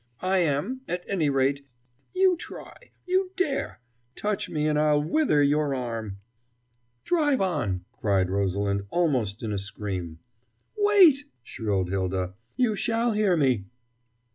I 0.23 0.39
am 0.39 0.81
at 0.87 1.03
any 1.07 1.29
rate, 1.29 1.63
you 2.15 2.35
try! 2.35 2.89
You 3.05 3.33
dare! 3.37 3.79
Touch 4.15 4.49
me, 4.49 4.65
and 4.65 4.79
I'll 4.79 5.03
wither 5.03 5.43
your 5.43 5.75
arm" 5.75 6.17
"Drive 7.05 7.39
on!" 7.39 7.85
cried 7.91 8.27
Rosalind 8.31 8.81
almost 8.89 9.43
in 9.43 9.53
a 9.53 9.59
scream. 9.59 10.17
"Wait!" 10.75 11.25
shrilled 11.43 11.91
Hylda 11.91 12.33
"you 12.57 12.75
shall 12.75 13.11
hear 13.11 13.37
me!" 13.37 13.65